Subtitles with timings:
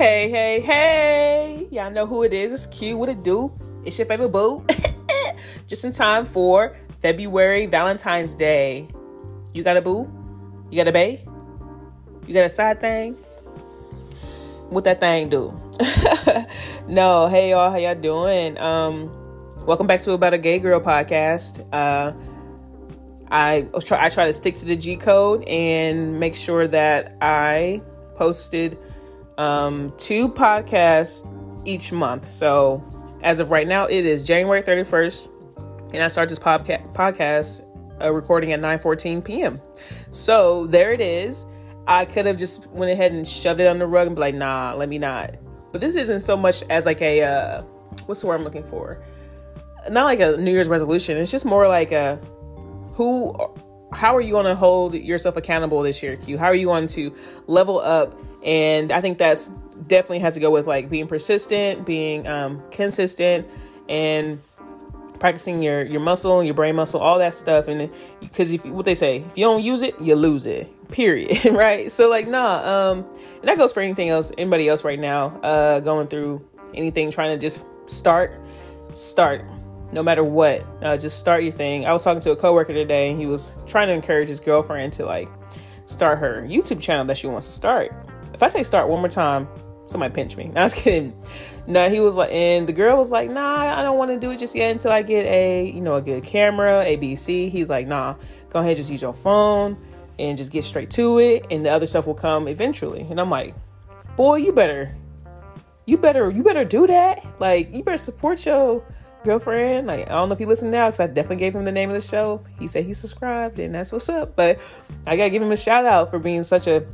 [0.00, 1.68] Hey, hey, hey!
[1.70, 2.54] Y'all know who it is.
[2.54, 2.96] It's Q.
[2.96, 3.52] What it do?
[3.84, 4.64] It's your favorite boo.
[5.66, 8.88] Just in time for February Valentine's Day.
[9.52, 10.10] You got a boo?
[10.70, 11.22] You got a bay?
[12.26, 13.12] You got a side thing?
[14.70, 15.52] What that thing do?
[16.88, 18.56] no, hey y'all, how y'all doing?
[18.56, 19.10] Um,
[19.66, 21.62] welcome back to About a Gay Girl podcast.
[21.74, 22.18] Uh,
[23.30, 27.82] I try I try to stick to the G code and make sure that I
[28.14, 28.82] posted
[29.40, 31.26] um, two podcasts
[31.66, 32.30] each month.
[32.30, 32.82] So
[33.22, 37.64] as of right now, it is January 31st, and I start this podca- podcast
[38.02, 39.58] uh, recording at 9:14 p.m.
[40.10, 41.46] So there it is.
[41.86, 44.34] I could have just went ahead and shoved it on the rug and be like,
[44.34, 45.36] nah, let me not.
[45.72, 47.62] But this isn't so much as like a uh,
[48.04, 49.02] what's the word I'm looking for?
[49.88, 51.16] Not like a New Year's resolution.
[51.16, 52.16] It's just more like a
[52.92, 53.34] who
[53.92, 56.38] how are you going to hold yourself accountable this year q?
[56.38, 57.14] How are you going to
[57.46, 58.18] level up?
[58.44, 59.46] And i think that's
[59.86, 63.46] definitely has to go with like being persistent being um, consistent
[63.88, 64.40] and
[65.18, 67.68] practicing your your muscle your brain muscle all that stuff.
[67.68, 71.44] And because if what they say if you don't use it you lose it period
[71.52, 71.90] right?
[71.90, 73.06] So like nah um
[73.40, 77.36] and that goes for anything else anybody else right now uh going through anything trying
[77.36, 78.40] to just start
[78.92, 79.44] start
[79.92, 80.64] no matter what.
[80.82, 81.86] Uh, just start your thing.
[81.86, 84.92] I was talking to a coworker today, and he was trying to encourage his girlfriend
[84.94, 85.28] to like
[85.86, 87.92] start her YouTube channel that she wants to start.
[88.32, 89.48] If I say start one more time,
[89.86, 90.44] somebody pinch me.
[90.54, 91.14] No, I was kidding.
[91.66, 94.30] No, he was like, and the girl was like, nah, I don't want to do
[94.30, 97.48] it just yet until I get a, you know, a good camera, ABC.
[97.48, 98.14] He's like, nah,
[98.48, 99.76] go ahead, just use your phone
[100.18, 103.06] and just get straight to it, and the other stuff will come eventually.
[103.10, 103.54] And I'm like,
[104.16, 104.94] boy, you better,
[105.86, 107.24] you better, you better do that.
[107.38, 108.84] Like, you better support your
[109.24, 109.86] girlfriend.
[109.86, 111.90] Like, I don't know if he listened now because I definitely gave him the name
[111.90, 112.42] of the show.
[112.58, 114.36] He said he subscribed, and that's what's up.
[114.36, 114.58] But
[115.06, 116.86] I gotta give him a shout out for being such a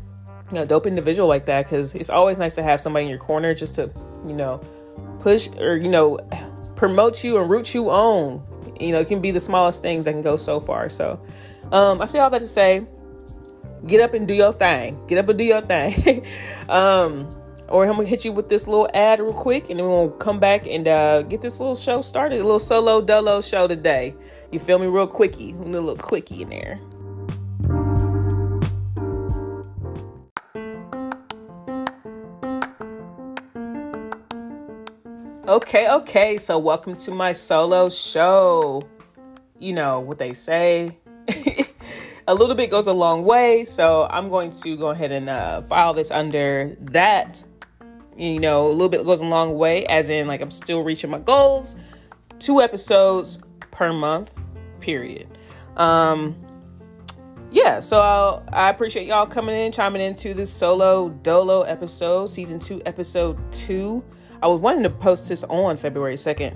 [0.50, 3.19] you know dope individual like that because it's always nice to have somebody in your
[3.19, 3.91] corner just to
[4.26, 4.60] you know
[5.19, 6.19] push or you know
[6.76, 8.43] promote you and root you on.
[8.78, 10.88] You know, it can be the smallest things that can go so far.
[10.88, 11.20] So,
[11.72, 12.87] um, I say all that to say,
[13.87, 15.00] get up and do your thing.
[15.06, 16.26] Get up and do your thing.
[16.69, 17.26] um,
[17.69, 20.38] or I'm gonna hit you with this little ad real quick, and then we'll come
[20.38, 22.41] back and uh, get this little show started.
[22.41, 24.15] A little solo dolo show today.
[24.53, 24.87] You feel me?
[24.87, 26.81] Real quickie, a little quickie in there.
[35.49, 36.38] Okay, okay.
[36.38, 38.82] So welcome to my solo show.
[39.59, 40.99] You know what they say.
[42.28, 45.62] a little bit goes a long way, so I'm going to go ahead and uh,
[45.62, 47.43] file this under that
[48.16, 51.10] you know, a little bit goes a long way, as in, like, I'm still reaching
[51.10, 51.77] my goals.
[52.38, 53.41] Two episodes
[53.71, 54.32] per month,
[54.81, 55.28] period.
[55.77, 56.37] Um,
[57.50, 62.59] yeah, so I'll, I appreciate y'all coming in, chiming into this solo dolo episode, season
[62.59, 64.05] two, episode two.
[64.43, 66.53] I was wanting to post this on February 2nd,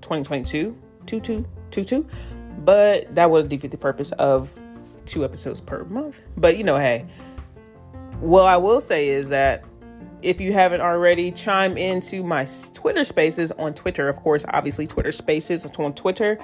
[0.00, 0.76] 2022,
[1.06, 2.06] 2222,
[2.64, 4.52] but that would defeat the purpose of
[5.06, 6.22] two episodes per month.
[6.36, 7.06] But you know, hey,
[8.20, 9.64] what I will say is that
[10.22, 14.08] if you haven't already, chime into my Twitter spaces on Twitter.
[14.08, 16.38] Of course, obviously, Twitter spaces on Twitter.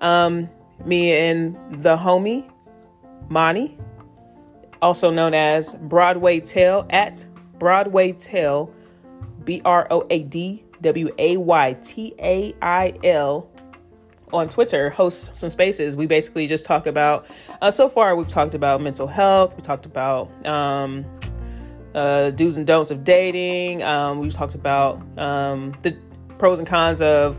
[0.00, 0.48] Um,
[0.84, 2.50] me and the homie,
[3.28, 3.78] Monty,
[4.80, 7.26] also known as Broadway Tail, at
[7.58, 8.72] Broadway Tail,
[9.44, 13.48] B R O A D W A Y T A I L
[14.32, 15.96] on Twitter hosts some spaces.
[15.96, 17.26] We basically just talk about,
[17.60, 21.04] uh, so far, we've talked about mental health, we talked about um,
[21.94, 23.82] uh, do's and don'ts of dating.
[23.82, 25.96] Um, we've talked about um, the
[26.38, 27.38] pros and cons of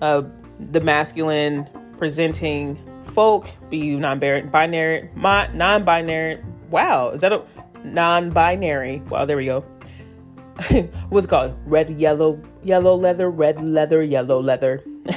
[0.00, 0.22] uh,
[0.58, 1.68] the masculine
[1.98, 6.42] presenting folk, be you non-binary, non-binary.
[6.70, 7.42] Wow, is that a
[7.84, 9.00] non-binary?
[9.08, 9.60] Wow, there we go.
[11.08, 11.56] What's called?
[11.66, 14.82] Red, yellow, yellow leather, red leather, yellow leather.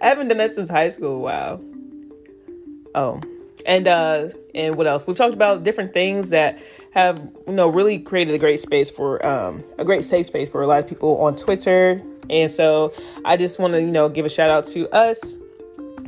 [0.00, 1.20] I haven't done that since high school.
[1.20, 1.60] Wow.
[2.94, 3.20] Oh,
[3.64, 5.06] and uh, and what else?
[5.06, 6.60] We've talked about different things that
[6.92, 10.62] have you know really created a great space for um, a great safe space for
[10.62, 12.00] a lot of people on Twitter.
[12.30, 12.92] And so
[13.24, 15.38] I just want to you know give a shout out to us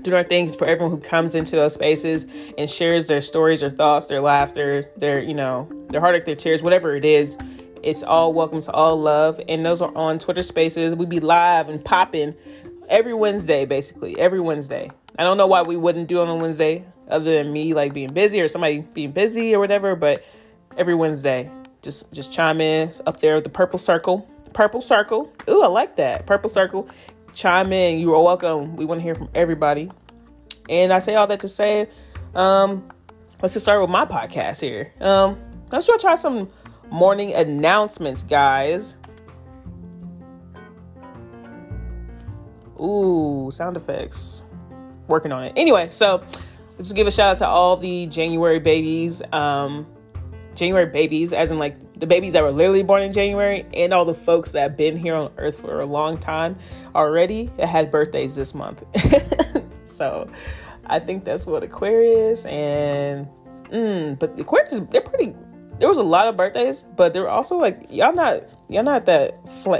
[0.02, 2.26] doing our things for everyone who comes into those spaces
[2.58, 6.62] and shares their stories, their thoughts, their laughter, their you know their heartache, their tears,
[6.62, 7.36] whatever it is.
[7.82, 10.94] It's all welcome to all love, and those are on Twitter Spaces.
[10.94, 12.34] We be live and popping
[12.88, 14.90] every Wednesday, basically every Wednesday.
[15.18, 18.12] I don't know why we wouldn't do it on Wednesday, other than me like being
[18.12, 19.96] busy or somebody being busy or whatever.
[19.96, 20.24] But
[20.76, 21.50] every Wednesday.
[21.82, 24.28] Just just chime in up there the purple circle.
[24.52, 25.32] Purple circle.
[25.48, 26.26] Ooh, I like that.
[26.26, 26.88] Purple circle.
[27.34, 27.98] Chime in.
[27.98, 28.76] You are welcome.
[28.76, 29.90] We want to hear from everybody.
[30.68, 31.88] And I say all that to say,
[32.34, 32.88] um,
[33.42, 34.92] let's just start with my podcast here.
[35.00, 35.38] Um,
[35.70, 36.48] let's try try some
[36.90, 38.96] morning announcements, guys.
[42.80, 44.44] Ooh, sound effects.
[45.08, 45.52] Working on it.
[45.56, 46.22] Anyway, so
[46.78, 49.22] let's give a shout out to all the January babies.
[49.32, 49.86] Um,
[50.54, 54.04] January babies, as in like the babies that were literally born in January, and all
[54.04, 56.56] the folks that have been here on Earth for a long time
[56.94, 58.84] already that had birthdays this month.
[59.84, 60.30] so
[60.86, 63.26] I think that's what Aquarius and
[63.70, 65.34] mm, but the Aquarius they're pretty.
[65.78, 69.48] There was a lot of birthdays, but they're also like y'all not y'all not that
[69.48, 69.76] fl-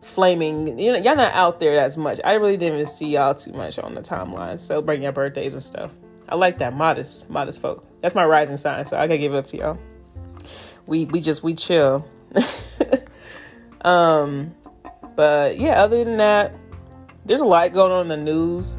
[0.00, 0.78] flaming.
[0.78, 2.20] You know, y'all not out there as much.
[2.24, 5.62] I really didn't even see y'all too much on the timeline celebrating your birthdays and
[5.62, 5.96] stuff.
[6.28, 7.86] I like that modest, modest folk.
[8.02, 9.78] That's my rising sign, so I gotta give it up to y'all.
[10.86, 12.06] We we just we chill.
[13.82, 14.54] um,
[15.16, 16.54] but yeah, other than that,
[17.24, 18.78] there's a lot going on in the news.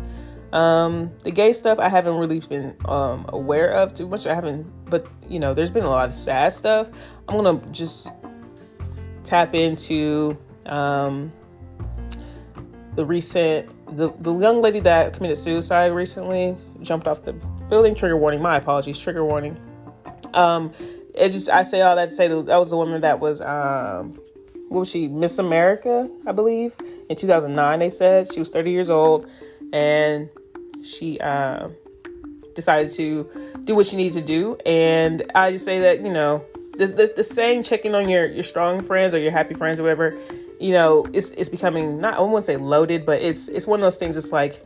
[0.53, 4.27] Um, the gay stuff I haven't really been um aware of too much.
[4.27, 6.89] I haven't, but you know, there's been a lot of sad stuff.
[7.27, 8.09] I'm gonna just
[9.23, 11.31] tap into um
[12.95, 17.33] the recent the, the young lady that committed suicide recently jumped off the
[17.69, 17.95] building.
[17.95, 19.57] Trigger warning my apologies trigger warning.
[20.33, 20.71] Um
[21.15, 23.41] it just i say all that to say that, that was the woman that was
[23.41, 24.13] um
[24.69, 26.77] what was she miss america i believe
[27.09, 28.31] in 2009 they said.
[28.31, 29.27] She was 30 years old
[29.73, 30.29] and
[30.83, 31.69] she uh,
[32.55, 33.29] decided to
[33.65, 34.55] do what she needed to do.
[34.65, 36.45] And i just say that you know
[36.77, 39.83] the, the, the saying checking on your your strong friends or your happy friends or
[39.83, 40.17] whatever
[40.59, 43.83] you know, it's it's becoming not I won't say loaded, but it's it's one of
[43.83, 44.17] those things.
[44.17, 44.61] It's like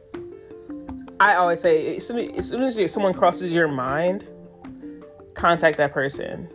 [1.24, 4.28] I always say, as soon as, someone crosses your mind,
[5.36, 6.50] contact that person.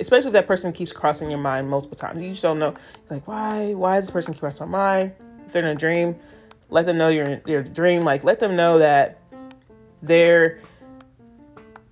[0.00, 2.74] Especially if that person keeps crossing your mind multiple times, you just don't know.
[3.08, 3.72] Like, why?
[3.74, 5.12] Why does this person keep crossing my mind?
[5.46, 6.16] If they're in a dream,
[6.70, 8.02] let them know you're your dream.
[8.02, 9.20] Like, let them know that
[10.02, 10.58] they're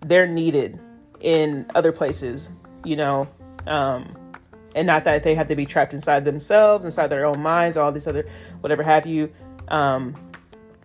[0.00, 0.80] they're needed
[1.20, 2.50] in other places.
[2.84, 3.28] You know,
[3.68, 4.12] um,
[4.74, 7.92] and not that they have to be trapped inside themselves, inside their own minds, all
[7.92, 8.26] these other
[8.60, 9.32] whatever have you.
[9.68, 10.16] Um,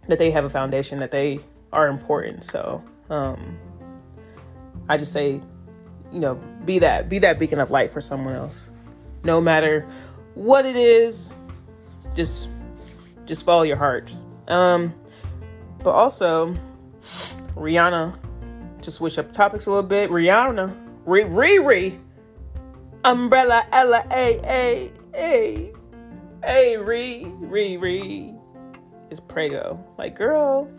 [0.08, 1.40] that they have a foundation that they
[1.72, 2.44] are important.
[2.44, 3.58] So um,
[4.90, 5.42] I just say,
[6.12, 6.36] you know,
[6.66, 8.70] be that be that beacon of light for someone else.
[9.24, 9.88] No matter
[10.36, 11.32] what it is,
[12.14, 12.50] just
[13.26, 14.12] just follow your heart.
[14.48, 14.94] Um,
[15.84, 16.56] but also,
[17.56, 18.18] Rihanna,
[18.82, 22.00] to switch up topics a little bit, Rihanna, Riri
[23.06, 25.74] Umbrella Ella A A A
[26.46, 28.33] A Re Re Re
[29.10, 29.84] is Prego.
[29.98, 30.70] Like girl.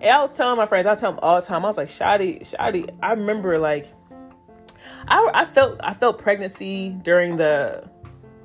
[0.00, 1.88] And I was telling my friends, I tell them all the time, I was like,
[1.88, 3.86] Shadi, Shadi, I remember like
[5.08, 7.88] I I felt I felt pregnancy during the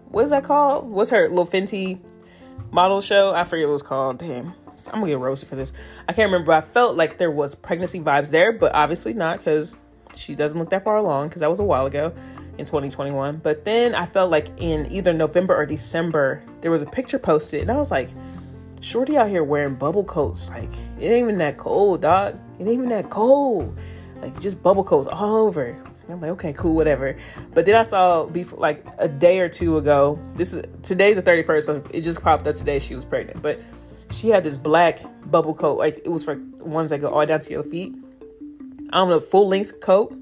[0.10, 0.90] what is that called?
[0.90, 2.00] What's her little Fenty
[2.72, 3.34] model show?
[3.34, 4.18] I forget what it was called.
[4.20, 4.54] Damn.
[4.88, 5.74] I'm gonna get roasted for this.
[6.08, 6.54] I can't remember.
[6.54, 9.76] I felt like there was pregnancy vibes there, but obviously not because
[10.16, 12.14] she doesn't look that far along because that was a while ago
[12.58, 13.38] in 2021.
[13.38, 17.62] But then I felt like in either November or December, there was a picture posted,
[17.62, 18.10] and I was like,
[18.82, 20.50] Shorty out here wearing bubble coats.
[20.50, 22.40] Like, it ain't even that cold, dog.
[22.60, 23.78] It ain't even that cold.
[24.22, 25.78] Like, just bubble coats all over.
[26.10, 27.16] I'm like, okay, cool, whatever.
[27.54, 30.20] But then I saw before, like a day or two ago.
[30.36, 32.80] This is today's the 31st, so it just popped up today.
[32.80, 33.60] She was pregnant, but
[34.12, 35.00] she had this black
[35.30, 35.78] bubble coat.
[35.78, 37.96] Like it was for ones that go all down to your feet.
[38.92, 40.14] I don't know, full length coat.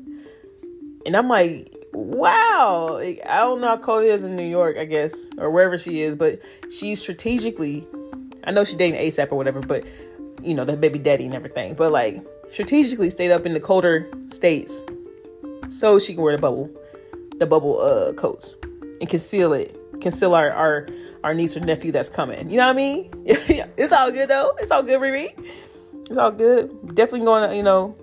[1.05, 2.97] And I'm like, wow.
[2.99, 6.01] I don't know how cold it is in New York, I guess, or wherever she
[6.01, 7.87] is, but she strategically,
[8.47, 9.85] I know she's dating ASAP or whatever, but
[10.41, 14.09] you know, the baby daddy and everything, but like strategically stayed up in the colder
[14.27, 14.81] states
[15.67, 16.71] so she can wear the bubble,
[17.37, 18.55] the bubble uh coats
[19.01, 20.87] and conceal it, conceal our our
[21.23, 22.49] our niece or nephew that's coming.
[22.49, 23.11] You know what I mean?
[23.25, 24.55] it's all good though.
[24.59, 25.33] It's all good, Riri.
[26.09, 26.95] It's all good.
[26.95, 27.97] Definitely going to, you know,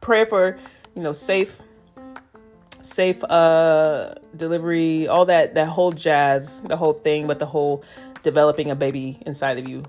[0.00, 0.56] pray for,
[0.96, 1.60] you know, safe
[2.82, 7.84] safe uh delivery all that that whole jazz the whole thing but the whole
[8.22, 9.82] developing a baby inside of you.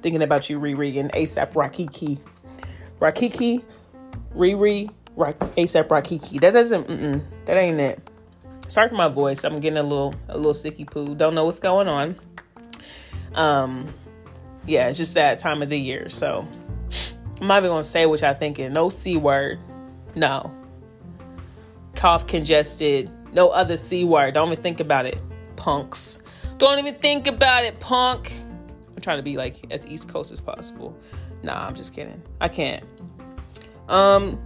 [0.00, 2.18] Thinking about you riri and asap rakiki.
[3.00, 3.62] Rakiki
[4.34, 6.40] riri Rak- asap rakiki.
[6.40, 6.86] That doesn't
[7.46, 8.00] that ain't it.
[8.68, 9.44] Sorry for my voice.
[9.44, 11.14] I'm getting a little a little sicky poo.
[11.14, 12.16] Don't know what's going on.
[13.34, 13.92] Um
[14.66, 16.46] yeah it's just that time of the year so.
[17.40, 18.72] I'm not even gonna say what y'all thinking.
[18.72, 19.58] No c word.
[20.14, 20.54] No.
[21.94, 24.34] Cough, congested, no other C word.
[24.34, 25.20] Don't even think about it,
[25.56, 26.21] punks.
[26.62, 28.32] Don't even think about it, punk.
[28.94, 30.96] I'm trying to be like as East Coast as possible.
[31.42, 32.22] Nah, I'm just kidding.
[32.40, 32.84] I can't.
[33.88, 34.38] Um.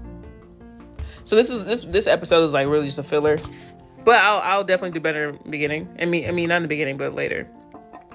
[1.25, 3.37] So this is this this episode is like really just a filler,
[4.03, 5.95] but I'll I'll definitely do better in the beginning.
[6.01, 7.47] I mean I mean not in the beginning, but later.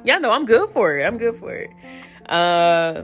[0.03, 1.05] Yeah, no, I'm good for it.
[1.05, 1.70] I'm good for it.
[2.27, 3.03] Uh,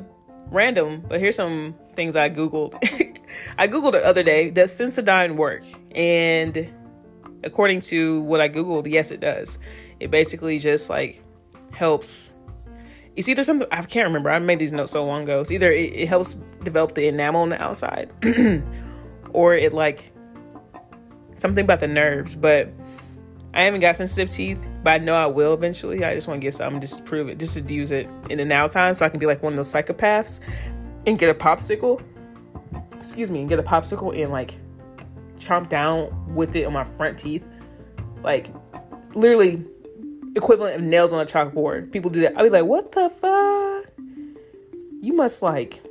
[0.50, 2.74] random, but here's some things I googled.
[3.60, 4.50] I googled the other day.
[4.50, 5.62] Does Sensodyne work?
[5.92, 6.74] And
[7.44, 9.60] according to what I googled, yes, it does.
[10.00, 11.24] It basically just like
[11.72, 12.34] helps.
[13.16, 14.30] It's either something I can't remember.
[14.30, 15.42] I made these notes so long ago.
[15.42, 18.12] It's either it, it helps develop the enamel on the outside,
[19.32, 20.12] or it like
[21.36, 22.36] something about the nerves.
[22.36, 22.72] But
[23.54, 26.04] I haven't got sensitive teeth, but I know I will eventually.
[26.06, 28.38] I just want to get some just to prove it, just to use it in
[28.38, 30.40] the now time, so I can be like one of those psychopaths
[31.08, 32.04] and get a popsicle.
[32.94, 34.56] Excuse me, and get a popsicle and like
[35.40, 37.48] chomp down with it on my front teeth,
[38.22, 38.48] like
[39.16, 39.66] literally
[40.38, 41.92] equivalent of nails on a chalkboard.
[41.92, 42.38] People do that.
[42.38, 43.86] I'd be like, what the fuck?
[45.02, 45.82] You must like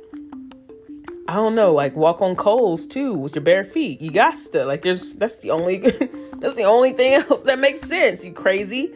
[1.29, 3.99] I don't know, like walk on coals too with your bare feet.
[3.99, 5.77] You got to like there's that's the only
[6.37, 8.25] that's the only thing else that makes sense.
[8.25, 8.93] You crazy,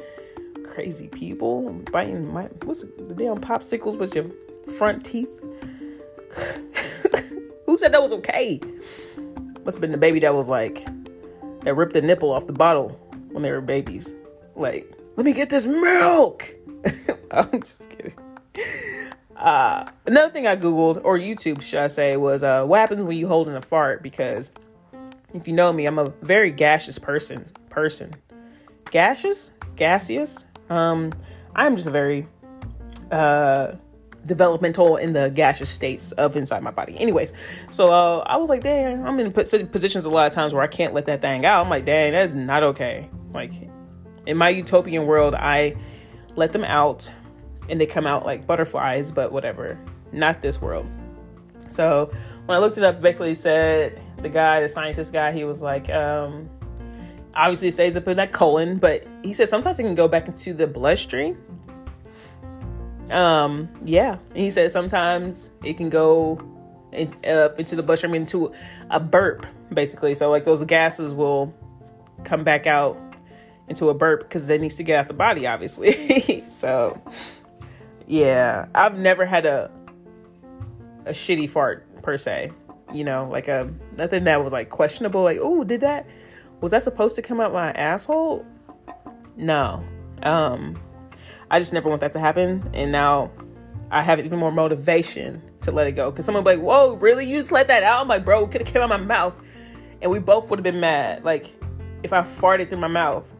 [0.63, 4.25] crazy people biting my what's it, the damn popsicles with your
[4.77, 5.41] front teeth.
[7.65, 8.61] Who said that was okay?
[9.65, 10.85] Must have been the baby that was like
[11.63, 12.89] that ripped the nipple off the bottle
[13.31, 14.15] when they were babies.
[14.55, 16.53] Like, let me get this milk.
[17.31, 18.13] I'm just kidding.
[19.35, 23.17] Uh, another thing I googled or YouTube, should I say, was uh, what happens when
[23.17, 24.03] you hold in a fart?
[24.03, 24.51] Because
[25.33, 27.45] if you know me, I'm a very gaseous person.
[27.69, 28.13] Person,
[28.91, 30.45] gaseous, gaseous.
[30.69, 31.11] Um,
[31.55, 32.27] I'm just a very
[33.11, 33.73] uh
[34.25, 36.97] developmental in the gaseous states of inside my body.
[36.99, 37.33] Anyways,
[37.69, 40.67] so uh, I was like, dang, I'm in positions a lot of times where I
[40.67, 41.63] can't let that thing out.
[41.63, 43.09] I'm like, dang, that's not okay.
[43.33, 43.51] Like
[44.25, 45.75] in my utopian world, I
[46.35, 47.11] let them out
[47.69, 49.77] and they come out like butterflies, but whatever.
[50.11, 50.87] Not this world.
[51.67, 52.11] So
[52.45, 55.89] when I looked it up, basically said the guy, the scientist guy, he was like,
[55.89, 56.49] um,
[57.33, 60.27] obviously it stays up in that colon, but he said sometimes it can go back
[60.27, 61.37] into the bloodstream.
[63.09, 66.41] Um, yeah, and he said sometimes it can go
[66.91, 68.53] in, up into the bloodstream into
[68.89, 70.13] a burp, basically.
[70.15, 71.53] So like those gases will
[72.23, 72.97] come back out
[73.71, 76.43] into a burp because it needs to get out the body, obviously.
[76.49, 77.01] so
[78.07, 79.71] yeah, I've never had a
[81.05, 82.51] a shitty fart per se.
[82.93, 85.23] You know, like a nothing that was like questionable.
[85.23, 86.05] Like, oh, did that?
[86.59, 88.45] Was that supposed to come out my asshole?
[89.35, 89.83] No.
[90.23, 90.79] Um,
[91.49, 93.31] I just never want that to happen, and now
[93.89, 96.11] I have even more motivation to let it go.
[96.11, 97.25] Cause someone be like, "Whoa, really?
[97.29, 99.39] You just let that out?" I'm like, "Bro, could have came out my mouth,"
[100.01, 101.23] and we both would have been mad.
[101.23, 101.45] Like,
[102.03, 103.33] if I farted through my mouth,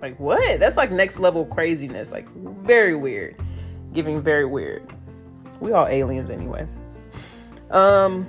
[0.00, 0.60] like what?
[0.60, 2.12] That's like next level craziness.
[2.12, 3.36] Like very weird
[3.92, 4.82] giving very weird.
[5.60, 6.66] We all aliens anyway.
[7.70, 8.28] Um,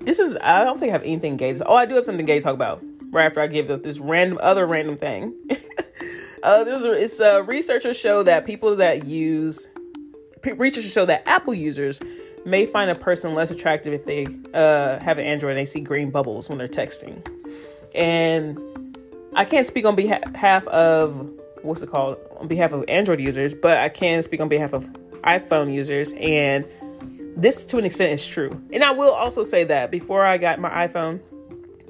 [0.00, 1.54] this is I don't think I have anything gay.
[1.54, 3.80] To, oh, I do have something gay to talk about right after I give this,
[3.80, 5.34] this random other random thing.
[6.42, 9.68] uh, there's a, it's researchers show that people that use
[10.44, 12.00] researchers show that Apple users
[12.46, 15.80] may find a person less attractive if they uh, have an Android and they see
[15.80, 17.26] green bubbles when they're texting.
[17.94, 18.58] And
[19.34, 21.30] I can't speak on behalf of
[21.62, 24.84] what's it called on behalf of Android users, but I can speak on behalf of
[25.22, 26.12] iPhone users.
[26.18, 26.66] And
[27.36, 28.50] this, to an extent, is true.
[28.72, 31.20] And I will also say that before I got my iPhone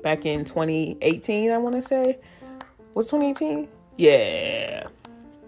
[0.03, 2.19] back in 2018, I want to say,
[2.95, 3.69] was 2018?
[3.97, 4.83] Yeah,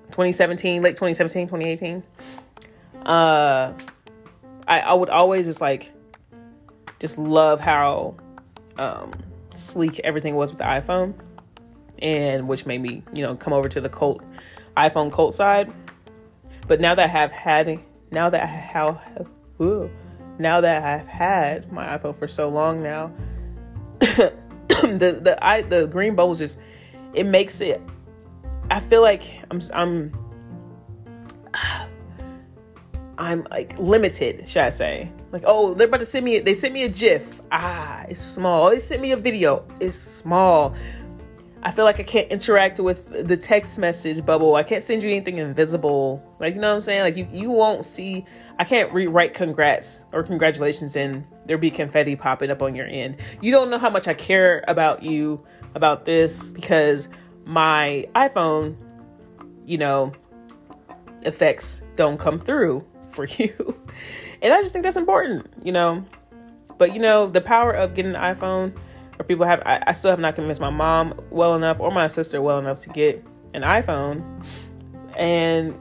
[0.06, 2.02] 2017, late 2017, 2018.
[3.04, 3.74] Uh,
[4.68, 5.92] I I would always just like
[7.00, 8.14] just love how
[8.78, 9.12] um
[9.54, 11.14] sleek everything was with the iPhone
[12.02, 14.22] and which made me, you know, come over to the cult
[14.76, 15.72] iPhone cult side.
[16.66, 17.78] But now that I have had,
[18.10, 19.00] now that I have,
[20.38, 23.12] now that I've had my iPhone for so long now,
[24.00, 26.60] the the I the green bubbles just
[27.14, 27.80] it makes it.
[28.70, 30.12] I feel like I'm I'm
[33.18, 35.12] I'm like limited, should I say?
[35.30, 36.40] Like, oh, they're about to send me.
[36.40, 37.40] They sent me a GIF.
[37.50, 38.70] Ah, it's small.
[38.70, 39.66] They sent me a video.
[39.80, 40.74] It's small.
[41.62, 44.56] I feel like I can't interact with the text message bubble.
[44.56, 46.22] I can't send you anything invisible.
[46.40, 47.02] Like, you know what I'm saying?
[47.02, 48.24] Like, you, you won't see,
[48.58, 53.16] I can't rewrite congrats or congratulations and There'll be confetti popping up on your end.
[53.40, 57.08] You don't know how much I care about you, about this, because
[57.44, 58.76] my iPhone,
[59.66, 60.12] you know,
[61.24, 63.80] effects don't come through for you.
[64.40, 66.04] and I just think that's important, you know.
[66.78, 68.76] But, you know, the power of getting an iPhone
[69.22, 72.08] or people have I, I still have not convinced my mom well enough or my
[72.08, 73.24] sister well enough to get
[73.54, 74.44] an iPhone.
[75.16, 75.80] And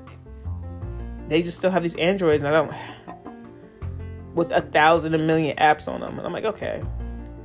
[1.28, 5.92] they just still have these androids and I don't with a thousand a million apps
[5.92, 6.18] on them.
[6.18, 6.84] And I'm like okay.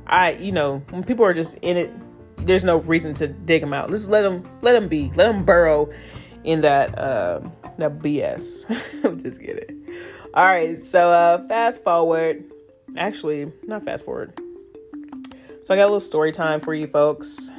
[0.05, 1.91] I you know when people are just in it
[2.45, 3.89] there's no reason to dig them out.
[3.89, 5.09] Let's let them let them be.
[5.15, 5.89] Let them burrow
[6.43, 7.39] in that uh,
[7.79, 9.87] that BS just kidding.
[10.35, 12.43] All right so uh fast forward.
[12.95, 14.39] Actually not fast forward
[15.67, 17.51] so I got a little story time for you folks.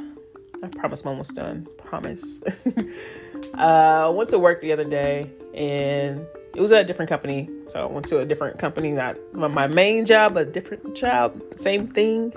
[0.65, 1.69] I promise I'm almost done.
[1.77, 2.41] Promise.
[3.55, 7.51] uh, I went to work the other day and it was at a different company.
[7.67, 11.39] So I went to a different company, not my main job, but a different job,
[11.53, 12.33] same thing.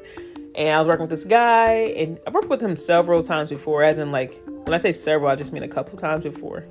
[0.55, 3.81] And I was working with this guy, and I've worked with him several times before,
[3.81, 6.65] as in like when I say several, I just mean a couple times before.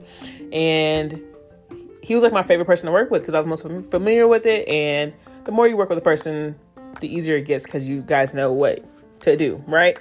[0.52, 1.22] And
[2.02, 4.44] he was like my favorite person to work with because I was most familiar with
[4.44, 4.68] it.
[4.68, 5.14] And
[5.44, 6.54] the more you work with a person,
[7.00, 8.84] the easier it gets because you guys know what
[9.22, 9.98] to do, right?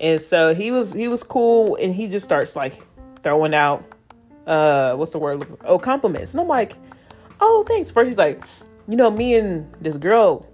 [0.00, 2.80] And so he was he was cool, and he just starts like
[3.22, 3.84] throwing out
[4.46, 5.46] uh what's the word?
[5.64, 6.34] Oh, compliments.
[6.34, 6.76] And I'm like,
[7.40, 7.90] oh, thanks.
[7.90, 8.44] First he's like,
[8.88, 10.46] you know, me and this girl.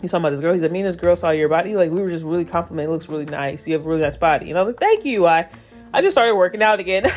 [0.00, 0.52] He's talking about this girl.
[0.52, 1.76] He's like, me and this girl saw your body.
[1.76, 2.90] Like we were just really complimenting.
[2.90, 3.68] It looks really nice.
[3.68, 4.50] You have a really nice body.
[4.50, 5.26] And I was like, thank you.
[5.26, 5.48] I
[5.94, 7.04] I just started working out again.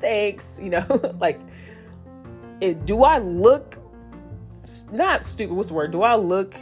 [0.00, 0.60] thanks.
[0.62, 1.40] You know, like,
[2.60, 3.78] it, do I look
[4.90, 5.54] not stupid?
[5.54, 5.90] What's the word?
[5.90, 6.56] Do I look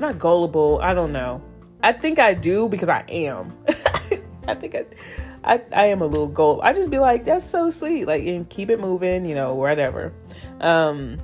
[0.00, 0.80] not gullible?
[0.82, 1.42] I don't know.
[1.82, 3.56] I think I do because I am.
[4.48, 4.86] I think I,
[5.44, 6.62] I, I am a little gullible.
[6.62, 10.12] I just be like, that's so sweet, like, and keep it moving, you know, whatever.
[10.60, 11.18] Um,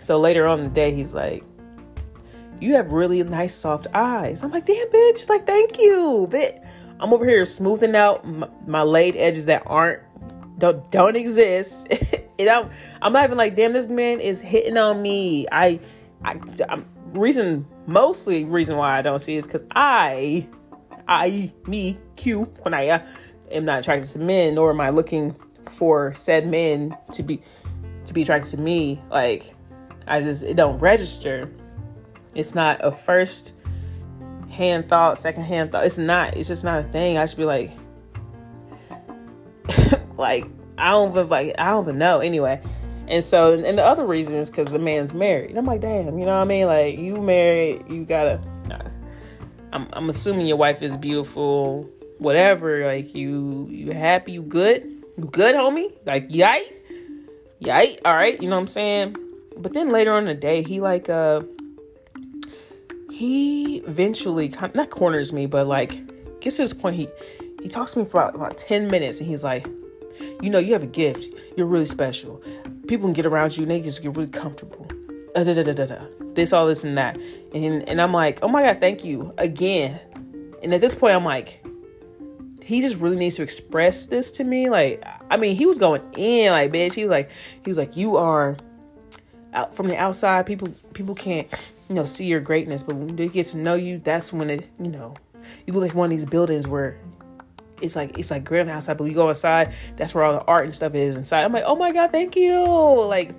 [0.00, 1.44] so later on the day, he's like,
[2.60, 4.42] you have really nice soft eyes.
[4.42, 6.62] I'm like, damn, bitch, like, thank you, but
[7.00, 10.00] I'm over here smoothing out my, my laid edges that aren't
[10.58, 11.92] don't don't exist.
[12.38, 12.70] and I'm
[13.02, 15.46] I'm not even like, damn, this man is hitting on me.
[15.50, 15.80] I
[16.24, 20.48] I I'm, reason mostly reason why I don't see is because I
[21.08, 23.06] I me Q when Quanaya
[23.50, 25.36] am not attracted to men, nor am I looking
[25.70, 27.42] for said men to be
[28.06, 29.00] to be attracted to me.
[29.10, 29.54] Like
[30.06, 31.50] I just it don't register.
[32.34, 33.52] It's not a first
[34.50, 35.84] hand thought, second hand thought.
[35.84, 36.36] It's not.
[36.36, 37.18] It's just not a thing.
[37.18, 37.70] I should be like,
[40.16, 42.18] like I don't even like I don't even know.
[42.18, 42.60] Anyway,
[43.08, 45.56] and so and the other reason is because the man's married.
[45.56, 46.66] I'm like, damn, you know what I mean?
[46.66, 48.40] Like you married, you gotta.
[49.72, 52.86] I'm I'm assuming your wife is beautiful, whatever.
[52.86, 54.84] Like you you happy, you good,
[55.16, 55.92] you good, homie.
[56.06, 56.72] Like yite,
[57.60, 57.98] yite.
[58.04, 59.16] All right, you know what I'm saying.
[59.56, 61.42] But then later on in the day, he like uh
[63.10, 66.96] he eventually kind not corners me, but like gets to this point.
[66.96, 67.08] He
[67.62, 69.68] he talks to me for about, about ten minutes, and he's like,
[70.40, 71.26] "You know, you have a gift.
[71.56, 72.42] You're really special.
[72.86, 74.86] People can get around you, and they just get really comfortable."
[75.34, 76.04] Uh, da, da, da.
[76.34, 77.16] This, all this, and that,
[77.54, 80.00] and and I'm like, "Oh my god, thank you again."
[80.62, 81.64] And at this point, I'm like,
[82.62, 84.70] he just really needs to express this to me.
[84.70, 86.94] Like, I mean, he was going in, like, bitch.
[86.94, 87.30] He was like,
[87.62, 88.56] he was like, you are
[89.52, 90.46] out from the outside.
[90.46, 91.46] People, people can't
[91.88, 92.82] you know, see your greatness.
[92.82, 95.14] But when they get to know you, that's when it, you know,
[95.66, 96.98] you look like one of these buildings where
[97.80, 100.64] it's like it's like great outside, but we go inside, that's where all the art
[100.64, 101.44] and stuff is inside.
[101.44, 102.64] I'm like, oh my god, thank you.
[103.06, 103.32] Like,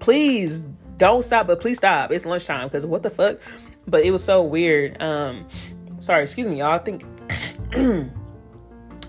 [0.00, 0.62] please
[0.96, 2.10] don't stop, but please stop.
[2.12, 3.38] It's lunchtime because what the fuck?
[3.86, 5.00] But it was so weird.
[5.02, 5.46] Um,
[6.00, 6.72] sorry, excuse me, y'all.
[6.72, 7.04] I think,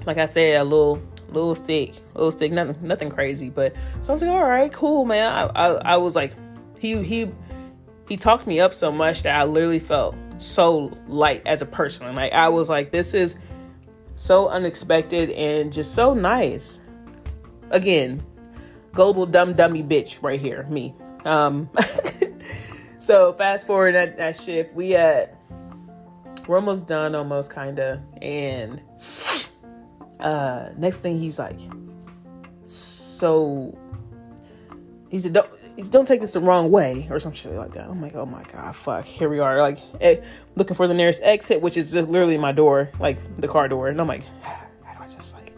[0.05, 3.49] like I said, a little little thick, little thick, nothing, nothing crazy.
[3.49, 5.31] But so I was like, all right, cool, man.
[5.31, 6.33] I, I, I was like,
[6.79, 7.31] he, he
[8.07, 12.15] he talked me up so much that I literally felt so light as a person.
[12.15, 13.37] Like I was like, this is
[14.15, 16.81] so unexpected and just so nice.
[17.71, 18.23] Again,
[18.91, 20.93] global dumb dummy bitch right here, me.
[21.25, 21.69] Um
[22.97, 25.37] so fast forward that, that shift, we at
[26.47, 28.03] we're almost done almost kinda.
[28.21, 28.81] And
[30.19, 31.59] uh next thing he's like,
[32.65, 33.77] so
[35.09, 35.37] he said,
[35.89, 37.89] don't take this the wrong way or some shit like that.
[37.89, 39.05] I'm like, oh my god, fuck.
[39.05, 40.17] Here we are, like eh,
[40.55, 43.87] looking for the nearest exit, which is literally my door, like the car door.
[43.87, 44.53] And I'm like, how
[44.93, 45.51] do I just like,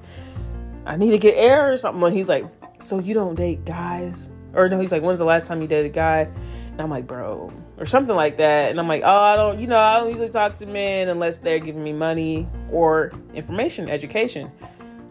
[0.86, 2.04] I need to get air or something.
[2.04, 2.46] And he's like,
[2.80, 4.30] so you don't date guys?
[4.54, 6.30] Or no, he's like, when's the last time you dated a guy?
[6.72, 8.72] And I'm like, bro, or something like that.
[8.72, 11.40] And I'm like, oh, I don't, you know, I don't usually talk to men unless
[11.40, 14.50] they're giving me money or information, education,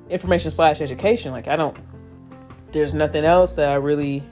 [0.08, 1.32] information slash education.
[1.32, 1.76] Like I don't.
[2.72, 4.22] There's nothing else that I really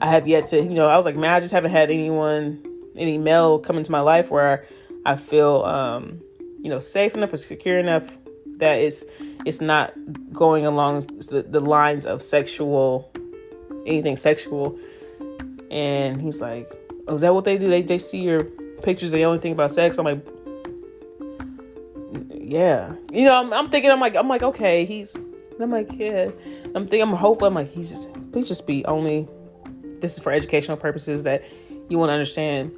[0.00, 2.62] I have yet to, you know, I was like, man, I just haven't had anyone,
[2.96, 4.66] any male come into my life where
[5.06, 6.20] I feel, um,
[6.60, 8.18] you know, safe enough or secure enough
[8.58, 9.04] that it's
[9.44, 9.92] it's not
[10.32, 13.10] going along the, the lines of sexual,
[13.86, 14.78] anything sexual.
[15.70, 16.72] And he's like,
[17.08, 17.68] oh, is that what they do?
[17.68, 18.44] They they see your
[18.82, 19.10] pictures.
[19.10, 19.98] They only think about sex.
[19.98, 20.24] I'm like,
[22.30, 22.94] yeah.
[23.12, 23.90] You know, I'm, I'm thinking.
[23.90, 24.84] I'm like, I'm like, okay.
[24.84, 25.16] He's.
[25.60, 26.30] I'm like, yeah.
[26.74, 27.02] I'm thinking.
[27.02, 27.48] I'm hopeful.
[27.48, 28.10] I'm like, he's just.
[28.32, 29.28] Please just be only
[30.04, 31.42] this is for educational purposes that
[31.88, 32.76] you want to understand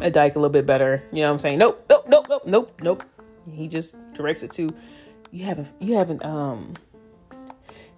[0.00, 1.02] a dyke a little bit better.
[1.12, 1.58] You know what I'm saying?
[1.58, 3.04] Nope, nope, nope, nope, nope, nope.
[3.52, 4.74] He just directs it to
[5.30, 6.74] you haven't you haven't um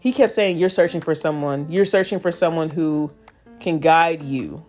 [0.00, 1.70] he kept saying you're searching for someone.
[1.70, 3.12] You're searching for someone who
[3.60, 4.64] can guide you.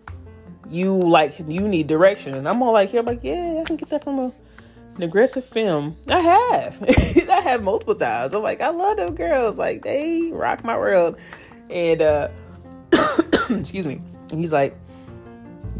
[0.69, 2.36] You like you need direction.
[2.36, 4.31] And I'm all like here, I'm like, yeah, I can get that from a
[4.95, 5.95] an aggressive film.
[6.07, 6.83] I have.
[7.29, 8.36] I have multiple times.
[8.36, 9.57] I'm like, I love them girls.
[9.57, 11.17] Like they rock my world.
[11.71, 12.29] And uh
[13.60, 13.99] excuse me.
[14.31, 14.77] And he's like,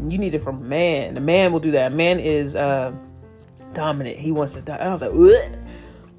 [0.08, 1.14] you need it from a man.
[1.14, 1.92] The man will do that.
[1.92, 2.92] A man is uh
[3.72, 4.18] dominant.
[4.18, 4.76] He wants to die.
[4.76, 5.58] I was like, what?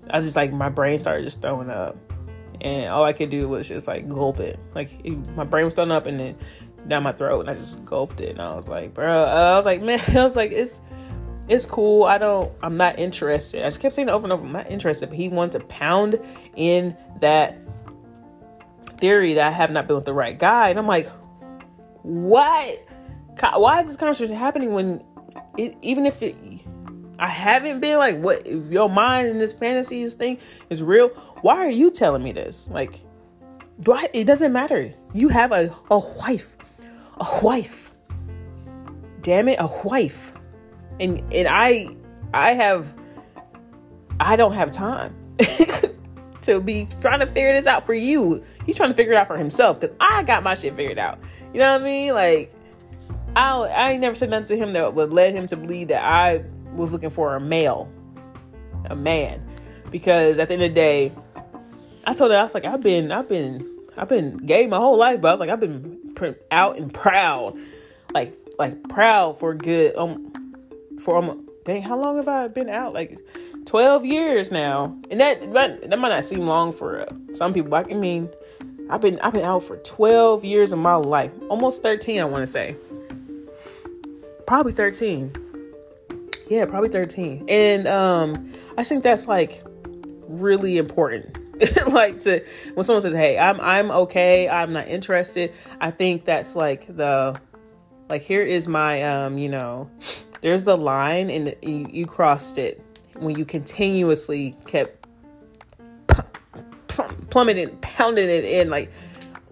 [0.09, 1.97] I was just like my brain started just throwing up.
[2.62, 4.59] And all I could do was just like gulp it.
[4.75, 6.38] Like it, my brain was throwing up and then
[6.88, 9.65] down my throat and I just gulped it and I was like, bro, I was
[9.65, 10.81] like, man, I was like, it's
[11.47, 12.03] it's cool.
[12.03, 13.63] I don't, I'm not interested.
[13.63, 15.09] I just kept saying it over and over, I'm not interested.
[15.09, 16.19] But he wanted to pound
[16.55, 17.57] in that
[18.97, 20.69] theory that I have not been with the right guy.
[20.69, 21.09] And I'm like,
[22.03, 22.85] what?
[23.53, 25.03] Why is this conversation happening when,
[25.57, 26.35] it, even if it,
[27.17, 31.09] I haven't been like, what, if your mind in this fantasies thing is real,
[31.41, 32.69] why are you telling me this?
[32.69, 32.99] Like,
[33.79, 34.93] do I, it doesn't matter.
[35.13, 36.57] You have a, a wife,
[37.17, 37.91] a wife.
[39.21, 40.33] Damn it, a wife
[40.99, 41.88] and and I
[42.33, 42.93] I have
[44.19, 45.15] I don't have time
[46.41, 48.43] to be trying to figure this out for you.
[48.65, 51.19] He's trying to figure it out for himself because I got my shit figured out.
[51.53, 52.13] You know what I mean?
[52.13, 52.53] Like
[53.35, 56.03] I I ain't never said nothing to him that would lead him to believe that
[56.03, 57.91] I was looking for a male,
[58.85, 59.41] a man,
[59.89, 61.12] because at the end of the day,
[62.05, 63.65] I told her I was like I've been I've been
[63.97, 65.99] I've been gay my whole life, but I was like I've been
[66.51, 67.57] out and proud,
[68.13, 70.29] like like proud for good um
[70.99, 72.93] for um, dang, how long have I been out?
[72.93, 73.19] Like
[73.65, 74.97] 12 years now.
[75.09, 77.73] And that that, that might not seem long for uh, some people.
[77.73, 78.29] I mean,
[78.89, 81.32] I've been I've been out for 12 years of my life.
[81.49, 82.75] Almost 13, I want to say.
[84.47, 85.34] Probably 13.
[86.49, 87.45] Yeah, probably 13.
[87.47, 89.63] And um I think that's like
[90.28, 91.38] really important.
[91.91, 94.47] like to when someone says, "Hey, I'm I'm okay.
[94.47, 97.39] I'm not interested." I think that's like the
[98.10, 99.89] like here is my um, you know,
[100.41, 102.82] there's the line and you, you crossed it
[103.17, 104.98] when you continuously kept
[107.29, 108.69] plummeting, pounding it in.
[108.69, 108.91] Like,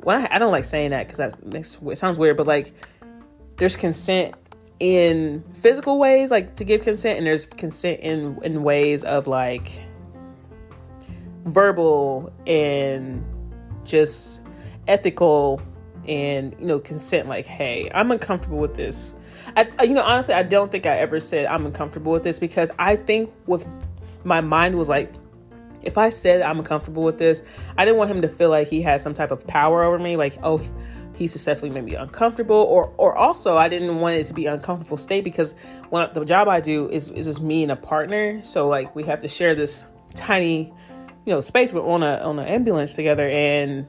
[0.03, 2.73] well, I, I don't like saying that because that makes it sounds weird, but like,
[3.57, 4.35] there's consent
[4.79, 9.83] in physical ways, like to give consent, and there's consent in in ways of like
[11.45, 13.25] verbal and
[13.83, 14.41] just
[14.87, 15.61] ethical
[16.07, 19.15] and you know consent like hey i'm uncomfortable with this
[19.55, 22.71] I, you know, honestly, I don't think I ever said I'm uncomfortable with this because
[22.77, 23.65] I think with
[24.23, 25.13] my mind was like,
[25.87, 27.43] if I said I'm uncomfortable with this,
[27.77, 30.17] I didn't want him to feel like he had some type of power over me,
[30.17, 30.61] like, oh,
[31.15, 34.97] he successfully made me uncomfortable, or or also I didn't want it to be uncomfortable
[34.97, 35.55] state because
[35.89, 39.03] when the job I do is is just me and a partner, so like we
[39.03, 40.71] have to share this tiny,
[41.25, 43.87] you know, space but on a on an ambulance together, and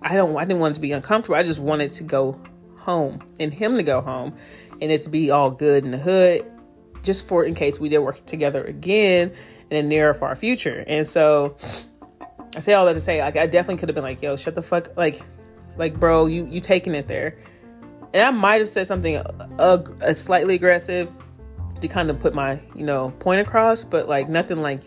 [0.00, 1.36] I don't I didn't want it to be uncomfortable.
[1.36, 2.40] I just wanted to go
[2.76, 4.36] home and him to go home
[4.80, 6.44] and it to be all good in the hood
[7.02, 9.32] just for in case we did work together again
[9.70, 10.84] in the near far future.
[10.86, 11.56] And so
[12.56, 14.54] I say all that to say, like I definitely could have been like, yo, shut
[14.54, 15.20] the fuck like
[15.76, 17.36] like bro, you you taking it there.
[18.12, 19.24] And I might have said something uh,
[19.58, 21.10] uh, slightly aggressive
[21.80, 24.80] to kind of put my, you know, point across, but like nothing like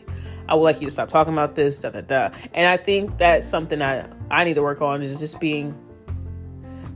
[0.47, 2.29] I would like you to stop talking about this, da da da.
[2.53, 5.75] And I think that's something I I need to work on is just being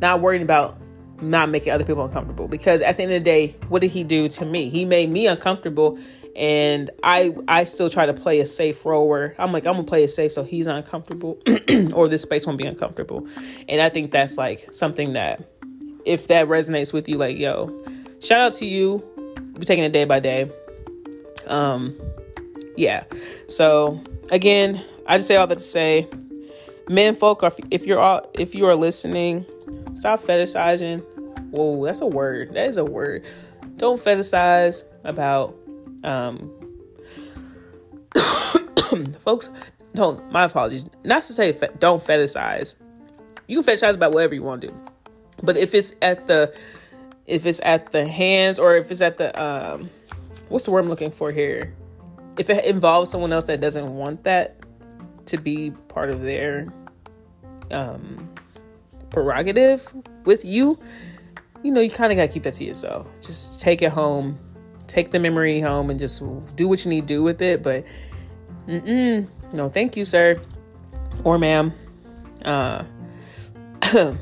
[0.02, 0.78] not worrying about
[1.22, 4.04] not making other people uncomfortable because at the end of the day what did he
[4.04, 6.00] do to me he made me uncomfortable
[6.36, 9.84] and i i still try to play a safe role where i'm like i'm gonna
[9.84, 11.38] play it safe so he's uncomfortable
[11.94, 13.28] or this space won't be uncomfortable.
[13.68, 15.44] And i think that's like something that
[16.06, 17.84] if that resonates with you like yo
[18.22, 19.04] shout out to you.
[19.56, 20.50] We're taking it day by day.
[21.48, 22.00] Um
[22.78, 23.04] yeah.
[23.48, 26.08] So again i just say all that to say
[26.88, 29.46] men folk if you're all if you are listening
[29.96, 31.04] stop fetishizing.
[31.52, 32.54] Whoa, that's a word.
[32.54, 33.26] That is a word.
[33.76, 35.58] Don't fetishize about
[36.04, 36.52] um
[39.20, 39.50] folks
[39.94, 40.86] don't my apologies.
[41.04, 42.78] Not to say fe- don't fetishize.
[43.48, 44.80] You can fetishize about whatever you want to do.
[45.44, 46.54] But if it's at the
[47.26, 49.84] if it's at the hands or if it's at the um
[50.50, 51.76] what's the word i'm looking for here?
[52.38, 54.58] If it involves someone else that doesn't want that
[55.28, 56.74] to be part of their
[57.72, 58.30] um
[59.10, 59.94] prerogative
[60.26, 60.80] with you
[61.64, 63.08] you know, you kind of got to keep that to yourself.
[63.22, 64.40] Just take it home,
[64.92, 66.22] take the memory home, and just
[66.56, 67.64] do what you need to do with it.
[67.64, 67.86] But,
[68.68, 70.40] mm no, thank you, sir
[71.24, 71.74] or ma'am.
[72.44, 72.84] Uh,
[73.92, 74.18] but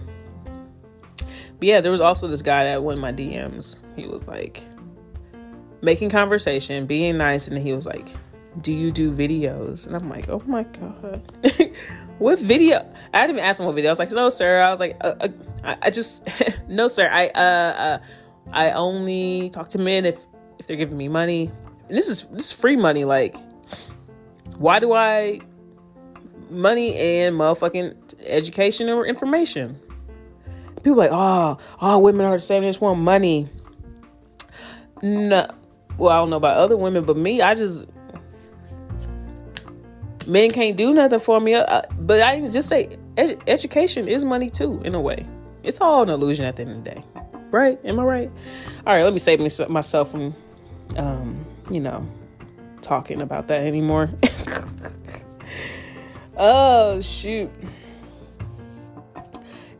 [1.61, 3.77] yeah, there was also this guy that went my DMs.
[3.95, 4.63] He was like
[5.81, 8.07] making conversation, being nice, and he was like,
[8.61, 11.23] "Do you do videos?" And I'm like, "Oh my god,
[12.19, 13.89] what video?" I didn't even ask him what video.
[13.89, 15.27] I was like, "No, sir." I was like, uh, uh,
[15.63, 16.27] I, I just
[16.67, 17.09] no, sir.
[17.11, 17.97] I uh, uh
[18.51, 20.17] I only talk to men if
[20.59, 21.51] if they're giving me money
[21.89, 23.03] this is this is free money.
[23.03, 23.35] Like,
[24.57, 25.41] why do I
[26.49, 29.79] money and motherfucking education or information?
[30.83, 32.61] People like, oh, all women are the same.
[32.61, 33.49] They just want money.
[35.01, 35.47] No,
[35.97, 37.85] well, I don't know about other women, but me, I just
[40.25, 41.55] men can't do nothing for me.
[41.55, 45.27] Uh, but I just say ed- education is money too, in a way.
[45.63, 47.03] It's all an illusion at the end of the day,
[47.51, 47.79] right?
[47.83, 48.31] Am I right?
[48.85, 50.33] All right, let me save myself from,
[50.97, 52.07] um, you know,
[52.81, 54.09] talking about that anymore.
[56.37, 57.51] oh shoot.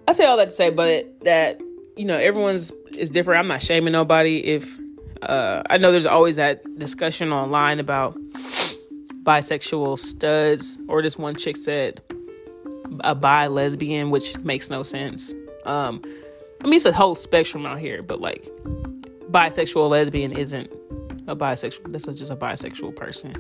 [0.08, 1.62] I say all that to say, but that
[1.96, 3.40] you know everyone's is different.
[3.40, 4.44] I'm not shaming nobody.
[4.44, 4.78] If
[5.22, 8.18] uh, I know there's always that discussion online about
[9.24, 12.02] bisexual studs, or this one chick said
[13.02, 15.34] a bi lesbian, which makes no sense.
[15.66, 16.02] Um,
[16.62, 18.50] I mean, it's a whole spectrum out here, but like
[19.32, 20.72] bisexual lesbian isn't
[21.30, 21.92] a bisexual.
[21.92, 23.36] That's just a bisexual person,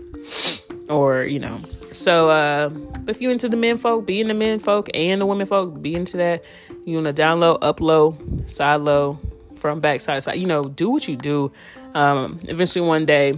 [0.87, 1.59] or you know.
[1.91, 2.69] So, uh,
[3.07, 5.81] if you into the men folk, be in the men folk and the women folk,
[5.81, 6.43] be into that.
[6.85, 9.19] You wanna download upload up side low,
[9.55, 10.39] from back side to side.
[10.39, 11.51] You know, do what you do.
[11.95, 13.37] Um, eventually, one day,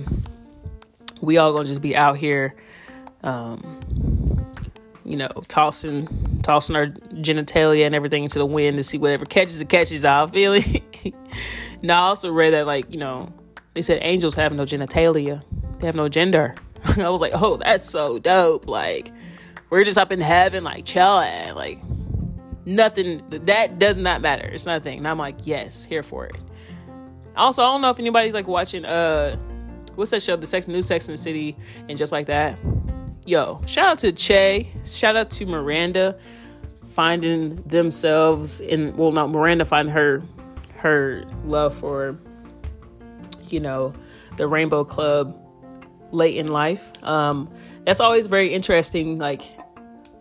[1.22, 2.54] we all gonna just be out here,
[3.24, 4.46] um,
[5.06, 9.62] you know, tossing, tossing our genitalia and everything into the wind to see whatever catches
[9.62, 10.04] it catches.
[10.04, 10.84] I feel it.
[11.82, 13.32] now, I also read that like you know,
[13.74, 15.44] they said angels have no genitalia,
[15.80, 16.56] they have no gender.
[16.98, 18.68] I was like, oh, that's so dope.
[18.68, 19.12] Like,
[19.70, 21.80] we're just up in heaven, like chilling, like
[22.66, 23.24] nothing.
[23.30, 24.48] That does not matter.
[24.48, 25.00] It's nothing.
[25.00, 26.36] And I'm like, yes, here for it.
[27.36, 29.38] Also, I don't know if anybody's like watching uh
[29.96, 30.36] what's that show?
[30.36, 31.56] The Sex New Sex in the City
[31.88, 32.58] and just like that.
[33.26, 34.68] Yo, shout out to Che.
[34.84, 36.18] Shout out to Miranda
[36.88, 40.22] finding themselves in well not Miranda finding her
[40.76, 42.18] her love for
[43.52, 43.94] you know
[44.38, 45.38] the Rainbow Club
[46.12, 46.92] late in life.
[47.04, 47.50] Um
[47.86, 49.42] that's always very interesting like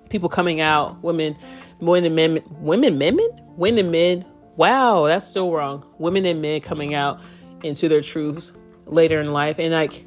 [0.08, 1.36] people coming out, women
[1.80, 3.18] women and men women men
[3.56, 4.24] women and men?
[4.56, 5.84] Wow that's still wrong.
[5.98, 7.20] Women and men coming out
[7.62, 8.52] into their truths
[8.86, 9.58] later in life.
[9.58, 10.04] And like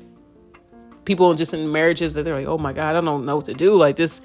[1.05, 3.53] people just in marriages that they're like oh my god i don't know what to
[3.53, 3.75] do.
[3.75, 4.21] Like this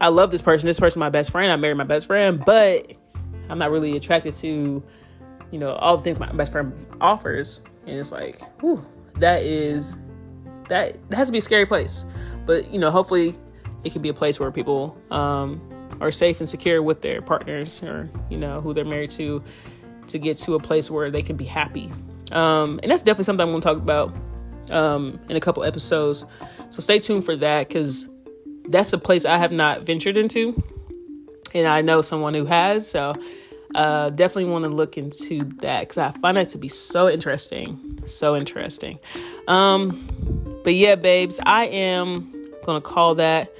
[0.00, 0.66] i love this person.
[0.66, 1.52] This person my best friend.
[1.52, 2.42] I married my best friend.
[2.44, 2.92] But
[3.48, 4.82] i'm not really attracted to
[5.50, 8.84] you know all the things my best friend offers and it's like whew,
[9.16, 9.96] that is
[10.68, 12.04] that, that has to be a scary place.
[12.46, 13.36] But you know hopefully
[13.84, 15.60] it can be a place where people um,
[16.00, 19.42] are safe and secure with their partners or you know who they're married to
[20.08, 21.90] to get to a place where they can be happy.
[22.32, 24.14] Um, and that's definitely something i'm going to talk about
[24.70, 26.24] um, in a couple episodes.
[26.70, 28.08] So stay tuned for that because
[28.68, 30.62] that's a place i have not ventured into.
[31.54, 33.14] And i know someone who has so
[33.74, 37.98] uh, definitely want to look into that because i find that to be so interesting
[38.06, 38.98] so interesting
[39.48, 42.32] um, but yeah babes i am
[42.64, 43.52] gonna call that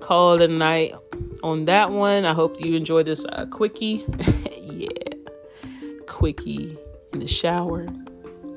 [0.00, 0.94] call it a night
[1.42, 2.24] on that one.
[2.24, 4.04] I hope you enjoyed this uh, quickie.
[4.60, 4.88] yeah,
[6.06, 6.76] quickie
[7.12, 7.86] in the shower,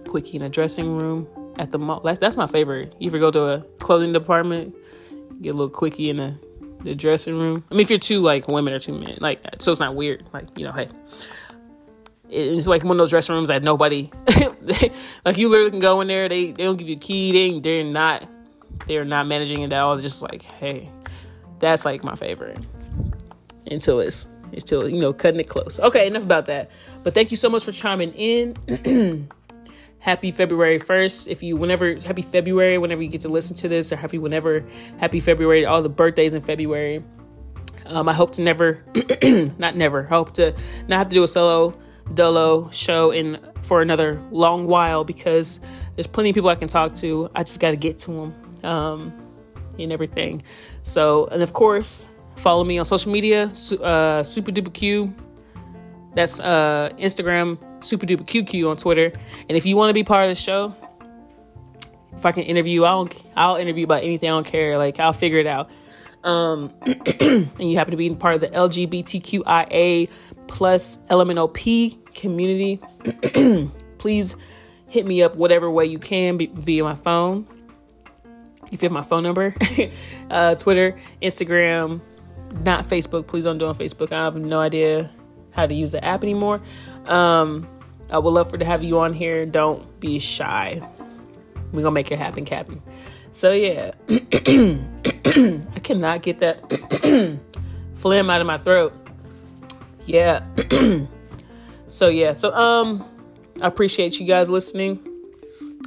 [0.08, 2.02] quickie in the dressing room at the mall.
[2.02, 2.94] That's, that's my favorite.
[3.00, 4.76] You ever go to a clothing department,
[5.42, 6.38] get a little quickie in the,
[6.86, 7.64] the dressing room.
[7.70, 10.24] I mean, if you're two like women or two men, like so it's not weird.
[10.34, 10.88] Like you know, hey.
[12.28, 14.10] It's like one of those dressing rooms that nobody,
[15.26, 16.28] like you literally can go in there.
[16.28, 17.32] They they don't give you a key.
[17.32, 18.28] They they're not
[18.88, 19.98] they're not managing it at all.
[20.00, 20.90] Just like, hey,
[21.60, 22.58] that's like my favorite
[23.70, 25.80] until it's until you know cutting it close.
[25.80, 26.72] Okay, enough about that.
[27.04, 29.30] But thank you so much for chiming in.
[30.06, 31.28] happy February 1st.
[31.28, 34.64] If you whenever happy February, whenever you get to listen to this, or happy whenever
[34.98, 37.04] happy February, all the birthdays in February.
[37.88, 38.84] Um, I hope to never
[39.58, 40.56] not never, I hope to
[40.88, 41.78] not have to do a solo
[42.14, 45.60] dolo show in for another long while because
[45.96, 47.30] there's plenty of people I can talk to.
[47.36, 49.14] I just got to get to them um,
[49.80, 50.44] and everything.
[50.84, 53.46] So, and of course, Follow me on social media,
[53.82, 55.14] uh, Super Duper Q.
[56.16, 59.12] That's uh, Instagram, Super Duper QQ on Twitter.
[59.48, 60.76] And if you want to be part of the show,
[62.16, 64.30] if I can interview, I'll I'll interview about anything.
[64.30, 64.78] I don't care.
[64.78, 65.70] Like I'll figure it out.
[66.24, 70.10] Um, and you happen to be part of the LGBTQIA
[70.48, 72.82] plus LMNOP community,
[74.00, 74.36] please
[74.88, 77.46] hit me up whatever way you can via my phone.
[78.72, 79.54] If you have my phone number,
[80.32, 82.02] uh, Twitter, Instagram,
[82.64, 83.28] not Facebook.
[83.28, 84.12] Please don't do on Facebook.
[84.12, 85.12] I have no idea
[85.52, 86.62] how to use the app anymore.
[87.08, 87.68] Um,
[88.10, 89.46] I would love for to have you on here.
[89.46, 90.82] Don't be shy.
[91.72, 92.82] We're gonna make it happen, Captain.
[93.32, 93.92] So yeah.
[94.10, 97.40] I cannot get that
[97.96, 98.94] phlegm out of my throat.
[100.06, 100.44] Yeah.
[101.88, 103.06] so yeah, so um
[103.62, 105.00] I appreciate you guys listening.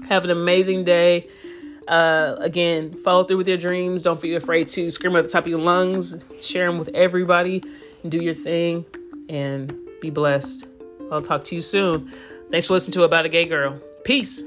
[0.09, 1.28] Have an amazing day.
[1.87, 4.02] Uh, again, follow through with your dreams.
[4.02, 6.18] Don't be afraid to scream at the top of your lungs.
[6.42, 7.62] Share them with everybody.
[8.07, 8.85] Do your thing
[9.28, 10.66] and be blessed.
[11.11, 12.12] I'll talk to you soon.
[12.51, 13.81] Thanks for listening to About a Gay Girl.
[14.05, 14.42] Peace.